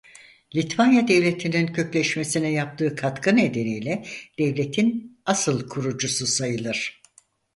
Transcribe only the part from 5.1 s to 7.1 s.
asıl kurucusu sayılır.